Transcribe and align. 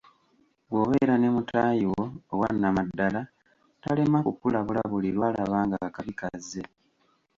Bw’obeera 0.69 1.15
ne 1.19 1.29
mutaayi 1.35 1.85
wo 1.93 2.03
owannamaddala 2.33 3.21
talema 3.81 4.19
kukulabula 4.25 4.81
buli 4.91 5.09
lwalaba 5.15 5.57
nga 5.65 5.77
akabi 5.87 6.13
kazze. 6.19 6.63